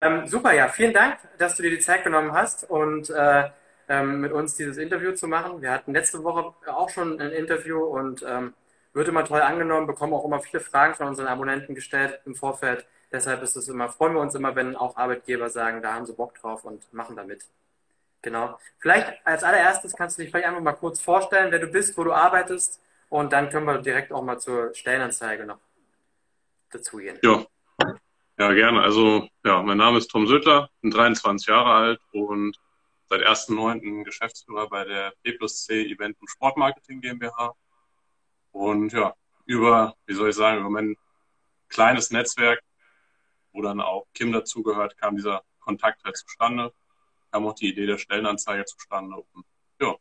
[0.00, 3.50] Ähm, super, ja, vielen Dank, dass du dir die Zeit genommen hast und äh,
[3.88, 5.60] ähm, mit uns dieses Interview zu machen.
[5.60, 8.54] Wir hatten letzte Woche auch schon ein Interview und ähm,
[8.92, 12.86] wird immer toll angenommen, bekommen auch immer viele Fragen von unseren Abonnenten gestellt im Vorfeld.
[13.10, 16.12] Deshalb ist es immer, freuen wir uns immer, wenn auch Arbeitgeber sagen, da haben sie
[16.12, 17.44] Bock drauf und machen damit.
[18.22, 18.58] Genau.
[18.78, 22.04] Vielleicht als allererstes kannst du dich vielleicht einfach mal kurz vorstellen, wer du bist, wo
[22.04, 25.58] du arbeitest und dann können wir direkt auch mal zur Stellenanzeige noch
[26.70, 27.18] dazugehen.
[27.22, 27.46] Ja.
[28.38, 28.82] Ja, gerne.
[28.82, 32.56] Also, ja, mein Name ist Tom Södler, bin 23 Jahre alt und
[33.08, 34.04] seit 1.9.
[34.04, 37.54] Geschäftsführer bei der P plus C Event und Sportmarketing GmbH.
[38.52, 40.96] Und ja, über, wie soll ich sagen, über mein
[41.68, 42.62] kleines Netzwerk,
[43.52, 46.72] wo dann auch Kim dazugehört, kam dieser Kontakt halt zustande,
[47.32, 49.16] kam auch die Idee der Stellenanzeige zustande.
[49.16, 49.46] Und,
[49.80, 49.96] ja.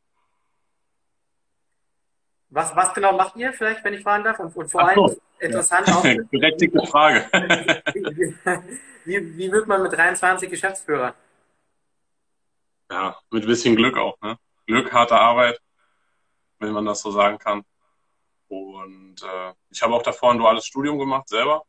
[2.49, 4.37] Was, was genau macht ihr vielleicht, wenn ich fragen darf?
[4.37, 6.01] Und, und vor allem so, interessant auch.
[6.31, 7.29] Berechtigte Frage.
[9.05, 11.15] wie, wie wird man mit 23 Geschäftsführer?
[12.89, 14.19] Ja, mit ein bisschen Glück auch.
[14.21, 14.37] Ne?
[14.65, 15.59] Glück, harte Arbeit,
[16.59, 17.63] wenn man das so sagen kann.
[18.47, 21.63] Und äh, ich habe auch davor ein duales Studium gemacht, selber.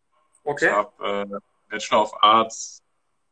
[0.45, 0.67] Okay.
[0.67, 2.83] Ich habe äh, Bachelor of Arts,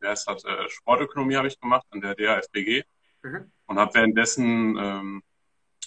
[0.00, 2.82] wer heißt das, äh, Sportökonomie habe ich gemacht an der DAFBG
[3.22, 3.50] mhm.
[3.66, 5.22] und habe währenddessen ähm,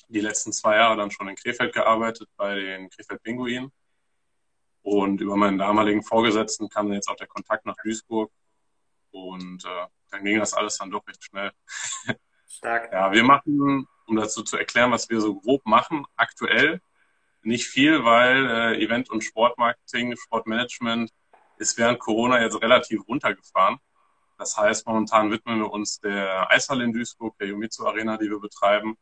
[0.08, 3.72] die letzten zwei Jahre dann schon in Krefeld gearbeitet bei den Krefeld Pinguinen.
[4.90, 8.32] Und über meinen damaligen Vorgesetzten kam dann jetzt auch der Kontakt nach Duisburg.
[9.12, 11.52] Und äh, dann ging das alles dann doch recht schnell.
[12.48, 12.92] Stark.
[12.92, 16.82] ja, wir machen, um dazu zu erklären, was wir so grob machen, aktuell
[17.44, 21.12] nicht viel, weil äh, Event- und Sportmarketing, Sportmanagement
[21.60, 23.78] ist während Corona jetzt relativ runtergefahren.
[24.40, 28.40] Das heißt, momentan widmen wir uns der Eishalle in Duisburg, der Yumitsu Arena, die wir
[28.40, 28.98] betreiben,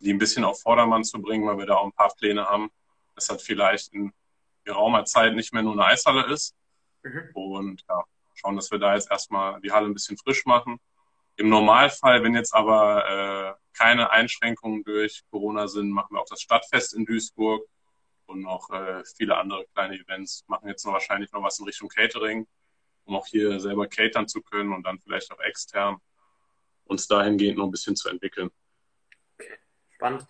[0.00, 2.68] die ein bisschen auf Vordermann zu bringen, weil wir da auch ein paar Pläne haben.
[3.14, 4.12] Das hat vielleicht in
[4.64, 6.54] geraumer Zeit nicht mehr nur eine Eishalle ist.
[7.02, 7.30] Mhm.
[7.34, 10.78] Und ja, schauen, dass wir da jetzt erstmal die Halle ein bisschen frisch machen.
[11.36, 16.42] Im Normalfall, wenn jetzt aber äh, keine Einschränkungen durch Corona sind, machen wir auch das
[16.42, 17.66] Stadtfest in Duisburg
[18.26, 20.44] und noch äh, viele andere kleine Events.
[20.48, 22.46] Machen jetzt noch wahrscheinlich noch was in Richtung Catering,
[23.04, 25.96] um auch hier selber catern zu können und dann vielleicht auch extern
[26.84, 28.50] uns dahingehend noch ein bisschen zu entwickeln.
[29.38, 29.58] Okay,
[29.94, 30.26] spannend.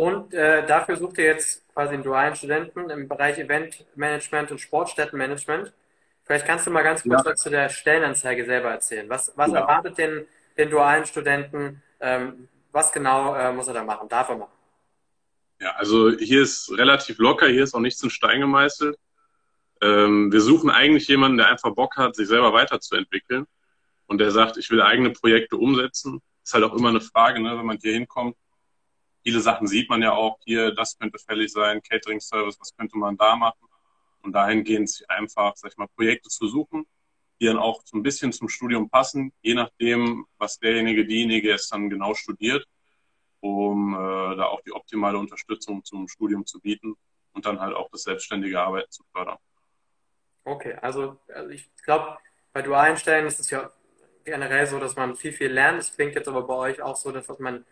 [0.00, 5.74] Und äh, dafür sucht ihr jetzt quasi einen dualen Studenten im Bereich Eventmanagement und Sportstättenmanagement.
[6.24, 7.30] Vielleicht kannst du mal ganz kurz ja.
[7.30, 9.10] was zu der Stellenanzeige selber erzählen.
[9.10, 9.58] Was, was ja.
[9.58, 11.82] erwartet den, den dualen Studenten?
[12.00, 14.08] Ähm, was genau äh, muss er da machen?
[14.08, 14.56] Darf er machen?
[15.60, 18.96] Ja, also hier ist relativ locker, hier ist auch nichts in Stein gemeißelt.
[19.82, 23.46] Ähm, wir suchen eigentlich jemanden, der einfach Bock hat, sich selber weiterzuentwickeln
[24.06, 26.22] und der sagt, ich will eigene Projekte umsetzen.
[26.42, 28.34] Ist halt auch immer eine Frage, ne, wenn man hier hinkommt.
[29.22, 32.96] Viele Sachen sieht man ja auch hier, das könnte fällig sein, Catering Service, was könnte
[32.96, 33.68] man da machen?
[34.22, 36.86] Und dahingehend einfach, sag ich mal, Projekte zu suchen,
[37.40, 41.68] die dann auch so ein bisschen zum Studium passen, je nachdem, was derjenige, diejenige es
[41.68, 42.66] dann genau studiert,
[43.40, 46.96] um äh, da auch die optimale Unterstützung zum Studium zu bieten
[47.32, 49.38] und dann halt auch das selbstständige Arbeiten zu fördern.
[50.44, 52.18] Okay, also, also ich glaube,
[52.52, 53.70] bei dualen Stellen ist es ja
[54.24, 55.78] generell so, dass man viel, viel lernt.
[55.78, 57.64] Es klingt jetzt aber bei euch auch so, dass man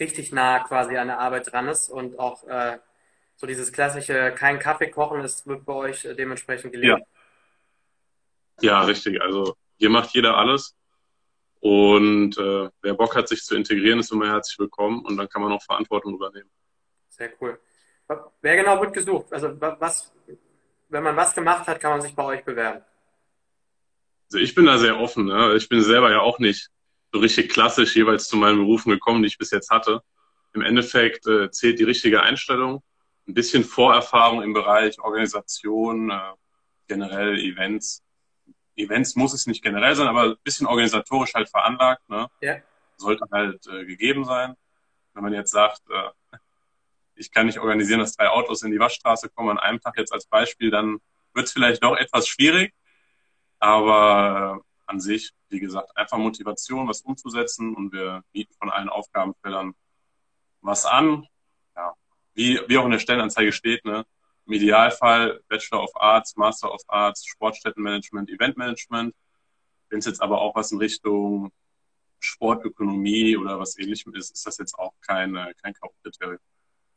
[0.00, 2.78] richtig nah quasi an der Arbeit dran ist und auch äh,
[3.36, 7.02] so dieses klassische kein Kaffee kochen ist wird bei euch äh, dementsprechend gelebt.
[8.60, 8.80] Ja.
[8.80, 9.20] ja, richtig.
[9.20, 10.76] Also hier macht jeder alles.
[11.60, 15.40] Und äh, wer Bock hat, sich zu integrieren, ist immer herzlich willkommen und dann kann
[15.40, 16.50] man auch Verantwortung übernehmen.
[17.08, 17.58] Sehr cool.
[18.42, 19.32] Wer genau wird gesucht?
[19.32, 20.12] Also was,
[20.90, 22.84] wenn man was gemacht hat, kann man sich bei euch bewerben.
[24.26, 25.24] Also ich bin da sehr offen.
[25.26, 25.54] Ne?
[25.56, 26.70] Ich bin selber ja auch nicht
[27.14, 30.02] so richtig klassisch jeweils zu meinen Berufen gekommen, die ich bis jetzt hatte.
[30.52, 32.82] Im Endeffekt äh, zählt die richtige Einstellung
[33.28, 36.32] ein bisschen Vorerfahrung im Bereich Organisation, äh,
[36.88, 38.02] generell Events.
[38.74, 42.02] Events muss es nicht generell sein, aber ein bisschen organisatorisch halt veranlagt.
[42.08, 42.26] Ne?
[42.40, 42.56] Ja.
[42.96, 44.56] Sollte halt äh, gegeben sein.
[45.12, 46.36] Wenn man jetzt sagt, äh,
[47.14, 50.12] ich kann nicht organisieren, dass drei Autos in die Waschstraße kommen an einem Tag jetzt
[50.12, 50.98] als Beispiel, dann
[51.32, 52.74] wird es vielleicht doch etwas schwierig.
[53.60, 59.74] Aber an sich, wie gesagt, einfach Motivation, was umzusetzen und wir bieten von allen Aufgabenfeldern
[60.60, 61.28] was an
[62.34, 64.04] wie, wie auch in der Stellenanzeige steht, ne?
[64.46, 69.14] im Idealfall Bachelor of Arts, Master of Arts, Sportstättenmanagement, Eventmanagement.
[69.88, 71.50] Wenn es jetzt aber auch was in Richtung
[72.18, 76.38] Sportökonomie oder was ähnlichem ist, ist das jetzt auch kein, kein K.O.-Kriterium.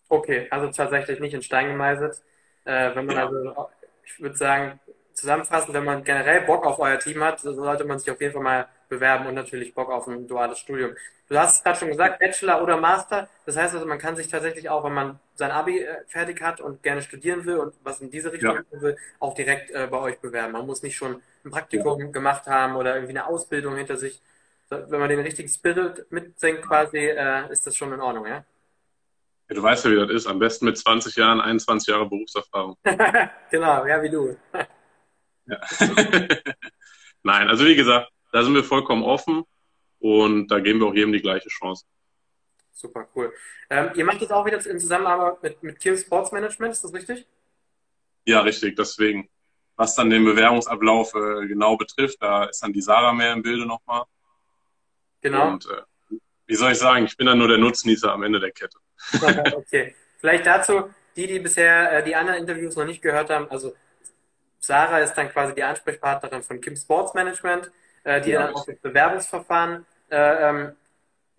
[0.09, 2.21] Okay, also tatsächlich nicht in Stein gemeißelt.
[2.65, 3.25] Äh, wenn man ja.
[3.27, 3.69] also,
[4.05, 4.79] ich würde sagen,
[5.17, 8.43] zusammenfassend, wenn man generell Bock auf euer Team hat, sollte man sich auf jeden Fall
[8.43, 10.91] mal bewerben und natürlich Bock auf ein duales Studium.
[11.27, 13.27] Du hast es gerade schon gesagt, Bachelor oder Master.
[13.45, 16.61] Das heißt also, man kann sich tatsächlich auch, wenn man sein Abi äh, fertig hat
[16.61, 18.81] und gerne studieren will und was in diese Richtung ja.
[18.81, 20.53] will, auch direkt äh, bei euch bewerben.
[20.53, 22.07] Man muss nicht schon ein Praktikum ja.
[22.07, 24.21] gemacht haben oder irgendwie eine Ausbildung hinter sich.
[24.69, 28.45] Wenn man den richtigen Spirit mitsenkt quasi, äh, ist das schon in Ordnung, ja?
[29.49, 30.27] Ja, du weißt ja, wie das ist.
[30.27, 32.77] Am besten mit 20 Jahren, 21 Jahre Berufserfahrung.
[33.51, 34.37] genau, ja, wie du.
[35.47, 35.59] Ja.
[37.23, 39.43] Nein, also wie gesagt, da sind wir vollkommen offen
[39.99, 41.85] und da geben wir auch jedem die gleiche Chance.
[42.71, 43.33] Super cool.
[43.69, 46.93] Ähm, ihr macht das auch wieder in Zusammenarbeit mit, mit Kim Sports Management, ist das
[46.93, 47.25] richtig?
[48.25, 48.75] Ja, richtig.
[48.75, 49.29] Deswegen,
[49.75, 53.65] was dann den Bewerbungsablauf äh, genau betrifft, da ist dann die Sarah mehr im Bilde
[53.65, 54.03] nochmal.
[55.21, 55.53] Genau.
[55.53, 58.51] Und äh, wie soll ich sagen, ich bin dann nur der Nutznießer am Ende der
[58.51, 58.77] Kette.
[59.55, 59.95] okay.
[60.19, 63.73] Vielleicht dazu, die, die bisher äh, die anderen Interviews noch nicht gehört haben, also
[64.67, 67.71] Sarah ist dann quasi die Ansprechpartnerin von Kim Sports Management,
[68.03, 70.71] äh, die ja, dann auch das Bewerbungsverfahren äh, ähm,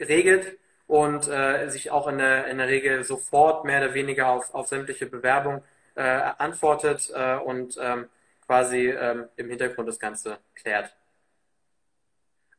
[0.01, 4.55] regelt und äh, sich auch in der, in der Regel sofort mehr oder weniger auf,
[4.55, 5.63] auf sämtliche Bewerbungen
[5.95, 8.09] äh, antwortet äh, und ähm,
[8.47, 10.97] quasi ähm, im Hintergrund das Ganze klärt.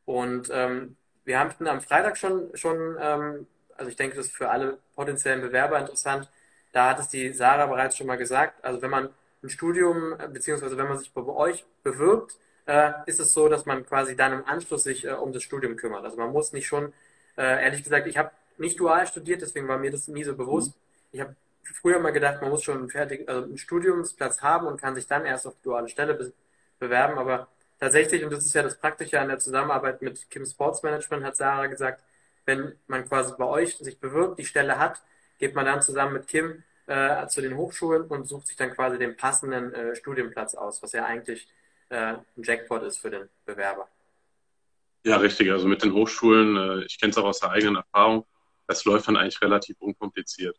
[0.04, 3.46] Und ähm, wir haben am Freitag schon, schon ähm,
[3.76, 6.30] also ich denke, das ist für alle potenziellen Bewerber interessant.
[6.72, 8.64] Da hat es die Sarah bereits schon mal gesagt.
[8.64, 9.08] Also wenn man
[9.42, 13.84] ein Studium, beziehungsweise wenn man sich bei euch bewirbt, äh, ist es so, dass man
[13.86, 16.04] quasi dann im Anschluss sich äh, um das Studium kümmert.
[16.04, 16.92] Also man muss nicht schon,
[17.36, 20.68] äh, ehrlich gesagt, ich habe nicht dual studiert, deswegen war mir das nie so bewusst.
[20.70, 20.80] Mhm.
[21.12, 21.36] Ich habe
[21.80, 25.06] früher mal gedacht, man muss schon einen, fertig, also einen Studiumsplatz haben und kann sich
[25.06, 26.32] dann erst auf die duale Stelle be
[26.78, 27.18] bewerben.
[27.18, 27.48] Aber
[27.78, 31.36] tatsächlich, und das ist ja das Praktische an der Zusammenarbeit mit Kim Sports Management, hat
[31.36, 32.02] Sarah gesagt,
[32.46, 35.02] wenn man quasi bei euch sich bewirbt, die Stelle hat,
[35.38, 38.98] geht man dann zusammen mit Kim äh, zu den Hochschulen und sucht sich dann quasi
[38.98, 41.46] den passenden äh, Studienplatz aus, was ja eigentlich
[41.88, 43.88] äh, ein Jackpot ist für den Bewerber.
[45.04, 45.52] Ja, richtig.
[45.52, 48.26] Also mit den Hochschulen, äh, ich kenne es auch aus der eigenen Erfahrung,
[48.66, 50.58] das läuft dann eigentlich relativ unkompliziert.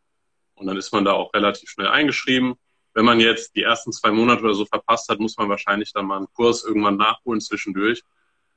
[0.55, 2.55] Und dann ist man da auch relativ schnell eingeschrieben.
[2.93, 6.05] Wenn man jetzt die ersten zwei Monate oder so verpasst hat, muss man wahrscheinlich dann
[6.05, 8.03] mal einen Kurs irgendwann nachholen zwischendurch.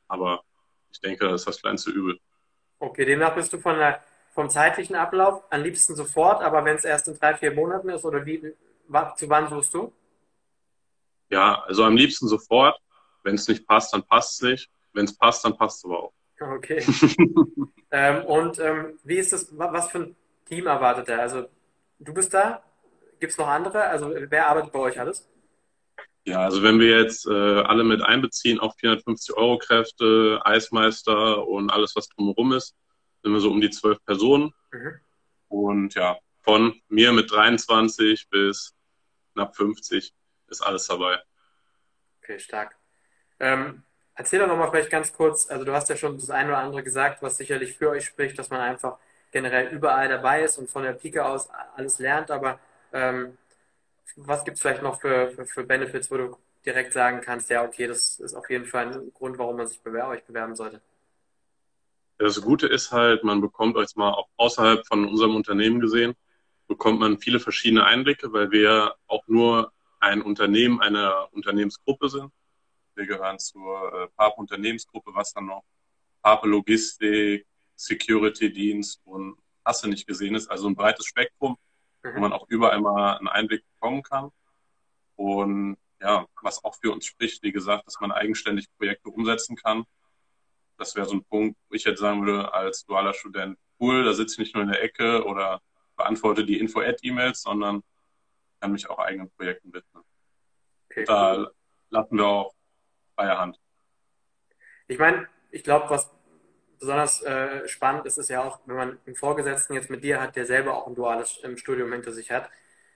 [0.06, 0.44] Aber
[0.92, 2.20] ich denke, das ist das kleinste Übel.
[2.78, 4.00] Okay, demnach bist du von der,
[4.34, 8.04] vom zeitlichen Ablauf am liebsten sofort, aber wenn es erst in drei, vier Monaten ist
[8.04, 8.40] oder wie,
[9.16, 9.92] zu wann suchst du?
[11.30, 12.78] Ja, also am liebsten sofort.
[13.22, 14.70] Wenn es nicht passt, dann passt es nicht.
[14.92, 16.12] Wenn es passt, dann passt es aber auch.
[16.40, 16.84] Okay.
[17.90, 20.16] ähm, und ähm, wie ist das, was für ein
[20.46, 21.20] Team erwartet er?
[21.20, 21.46] Also
[22.00, 22.62] du bist da?
[23.20, 23.84] Gibt es noch andere?
[23.84, 25.28] Also wer arbeitet bei euch alles?
[26.26, 31.70] Ja, also wenn wir jetzt äh, alle mit einbeziehen, auch 450 Euro Kräfte, Eismeister und
[31.70, 32.74] alles, was drumherum ist,
[33.24, 34.52] sind wir so um die zwölf Personen.
[34.70, 35.00] Mhm.
[35.48, 38.74] Und ja, von mir mit 23 bis
[39.32, 40.12] knapp 50
[40.48, 41.18] ist alles dabei.
[42.22, 42.76] Okay, stark.
[43.40, 43.82] Ähm,
[44.14, 46.82] erzähl doch nochmal vielleicht ganz kurz, also du hast ja schon das eine oder andere
[46.82, 48.98] gesagt, was sicherlich für euch spricht, dass man einfach
[49.32, 52.60] generell überall dabei ist und von der Pike aus alles lernt, aber
[52.92, 53.38] ähm,
[54.16, 57.64] was gibt es vielleicht noch für, für, für, Benefits, wo du direkt sagen kannst, ja,
[57.64, 60.80] okay, das ist auf jeden Fall ein Grund, warum man sich bewer euch bewerben sollte?
[62.18, 66.14] Das Gute ist halt, man bekommt euch mal auch außerhalb von unserem Unternehmen gesehen,
[66.68, 72.30] bekommt man viele verschiedene Einblicke, weil wir auch nur ein Unternehmen, eine Unternehmensgruppe sind.
[72.94, 75.64] Wir gehören zur äh, PAP Unternehmensgruppe, was dann noch
[76.22, 81.56] PAP Logistik, Security-Dienst und hast du nicht gesehen ist, also ein breites Spektrum
[82.04, 82.16] mhm.
[82.16, 84.30] wo man auch überall mal einen Einblick bekommen kann.
[85.16, 89.84] Und ja, was auch für uns spricht, wie gesagt, dass man eigenständig Projekte umsetzen kann.
[90.76, 94.12] Das wäre so ein Punkt, wo ich jetzt sagen würde, als dualer Student, cool, da
[94.12, 95.60] sitze ich nicht nur in der Ecke oder
[95.96, 97.82] beantworte die Info-Ad-E-Mails, sondern
[98.60, 100.02] kann mich auch eigenen Projekten widmen.
[100.90, 101.54] Okay, da cool.
[101.90, 102.54] lassen wir auch
[103.14, 103.60] freie Hand.
[104.88, 106.10] Ich meine, ich glaube, was
[106.78, 110.36] besonders äh, spannend ist es ja auch, wenn man einen Vorgesetzten jetzt mit dir hat,
[110.36, 112.50] der selber auch ein duales Studium hinter sich hat,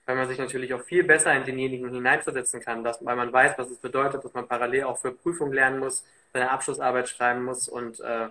[0.09, 3.59] weil man sich natürlich auch viel besser in denjenigen hineinversetzen kann, dass, weil man weiß,
[3.59, 7.69] was es bedeutet, dass man parallel auch für Prüfung lernen muss, seine Abschlussarbeit schreiben muss
[7.69, 8.29] und äh,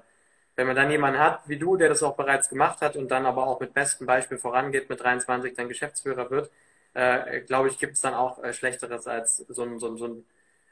[0.57, 3.27] wenn man dann jemanden hat wie du, der das auch bereits gemacht hat und dann
[3.27, 6.51] aber auch mit bestem Beispiel vorangeht, mit 23 dann Geschäftsführer wird,
[6.95, 10.25] äh, glaube ich, gibt es dann auch äh, Schlechteres als so einen so, so ein,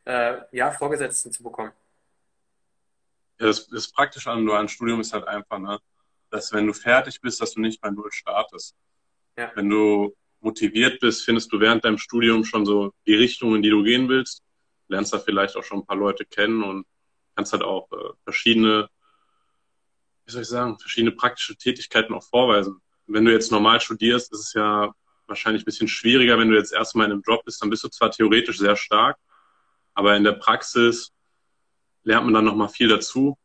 [0.06, 1.70] äh, ja, Vorgesetzten zu bekommen.
[3.38, 5.78] Ja, das, das Praktische an dualen Studium ist halt einfach, ne,
[6.30, 8.74] dass wenn du fertig bist, dass du nicht bei Null startest.
[9.36, 9.52] Ja.
[9.54, 10.12] Wenn du
[10.46, 14.08] motiviert bist, findest du während deinem Studium schon so die Richtung, in die du gehen
[14.08, 14.42] willst,
[14.88, 16.86] lernst da vielleicht auch schon ein paar Leute kennen und
[17.34, 18.88] kannst halt auch äh, verschiedene,
[20.24, 22.80] wie soll ich sagen, verschiedene praktische Tätigkeiten auch vorweisen.
[23.06, 24.94] Wenn du jetzt normal studierst, ist es ja
[25.26, 27.88] wahrscheinlich ein bisschen schwieriger, wenn du jetzt erstmal in einem Job bist, dann bist du
[27.88, 29.18] zwar theoretisch sehr stark,
[29.94, 31.12] aber in der Praxis
[32.04, 33.36] lernt man dann nochmal viel dazu.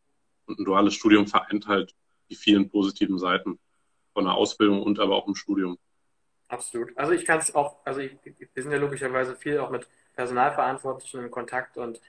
[0.45, 1.95] Und ein duales Studium vereint halt
[2.29, 3.59] die vielen positiven Seiten
[4.13, 5.77] von der Ausbildung und aber auch im Studium.
[6.51, 6.97] Absolut.
[6.97, 11.23] Also ich kann es auch, also ich, wir sind ja logischerweise viel auch mit Personalverantwortlichen
[11.23, 12.01] in Kontakt und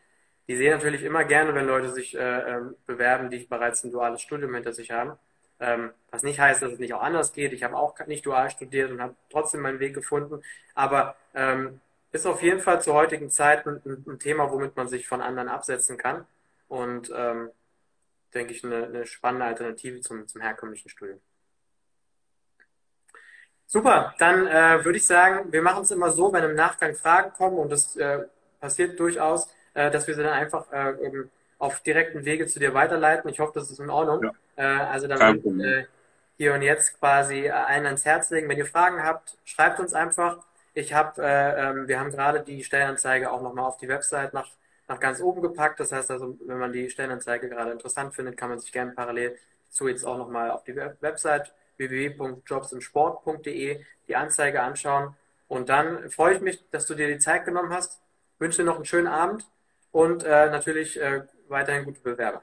[0.49, 4.21] die sehen natürlich immer gerne, wenn Leute sich äh, ähm, bewerben, die bereits ein duales
[4.21, 5.17] Studium hinter sich haben.
[5.61, 7.53] Ähm, was nicht heißt, dass es nicht auch anders geht.
[7.53, 10.43] Ich habe auch nicht dual studiert und habe trotzdem meinen Weg gefunden.
[10.75, 11.81] Aber ähm,
[12.11, 15.49] ist auf jeden Fall zur heutigen Zeit ein, ein, Thema, womit man sich von anderen
[15.49, 16.27] absetzen kann.
[16.69, 17.51] Und ähm,
[18.35, 21.21] denke ich, eine, eine, spannende Alternative zum, zum herkömmlichen Studium.
[23.73, 27.33] Super, dann äh, würde ich sagen, wir machen es immer so, wenn im Nachgang Fragen
[27.33, 28.19] kommen und das äh,
[28.61, 30.93] passiert durchaus, äh, dass wir sie dann einfach äh,
[31.59, 33.31] auf direkten Wege zu dir weiterleiten.
[33.31, 34.25] Ich hoffe, das ist in Ordnung.
[34.25, 34.33] Ja.
[34.57, 35.87] Äh, also dann äh,
[36.37, 38.47] hier und jetzt quasi einen ans Herz legen.
[38.51, 40.45] Wenn ihr Fragen habt, schreibt uns einfach.
[40.75, 44.51] Ich habe, äh, ähm, wir haben gerade die Stellenanzeige auch nochmal auf die Website nach,
[44.87, 45.81] nach ganz oben gepackt.
[45.81, 49.39] Das heißt also, wenn man die Stellenanzeige gerade interessant findet, kann man sich gerne parallel
[49.71, 55.15] zu jetzt auch nochmal auf die Website www.jobsimsport.de die Anzeige anschauen.
[55.49, 58.01] Und dann freue ich mich, dass du dir die Zeit genommen hast.
[58.39, 59.47] Wünsche dir noch einen schönen Abend
[59.91, 62.43] und äh, natürlich äh, weiterhin gute Bewerber.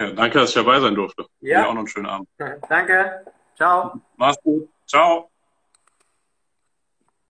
[0.00, 1.26] Ja, danke, dass ich dabei sein durfte.
[1.40, 1.62] Ja.
[1.62, 2.28] Dir auch noch einen schönen Abend.
[2.68, 3.24] danke.
[3.56, 4.00] Ciao.
[4.16, 4.68] Mach's gut.
[4.86, 5.31] Ciao.